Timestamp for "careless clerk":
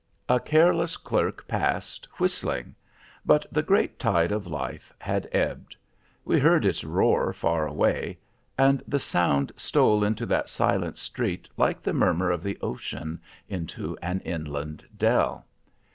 0.39-1.47